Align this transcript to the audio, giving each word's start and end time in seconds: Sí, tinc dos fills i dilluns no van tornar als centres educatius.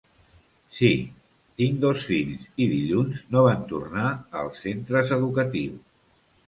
Sí, 0.77 0.89
tinc 1.59 1.77
dos 1.85 2.07
fills 2.13 2.49
i 2.65 2.69
dilluns 2.73 3.23
no 3.37 3.45
van 3.51 3.63
tornar 3.75 4.11
als 4.43 4.67
centres 4.67 5.19
educatius. 5.23 5.83